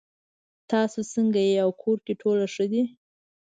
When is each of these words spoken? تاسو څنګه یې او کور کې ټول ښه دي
تاسو 0.71 0.99
څنګه 1.13 1.39
یې 1.49 1.55
او 1.63 1.69
کور 1.81 1.97
کې 2.05 2.13
ټول 2.21 2.37
ښه 2.53 2.65
دي 2.71 2.83